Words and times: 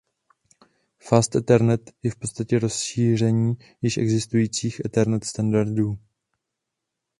Fast 0.99 1.35
Ethernet 1.35 1.91
je 2.03 2.09
v 2.11 2.15
podstatě 2.15 2.59
rozšíření 2.59 3.53
již 3.81 3.97
existujících 3.97 4.81
Ethernet 4.85 5.23
standardů. 5.23 5.97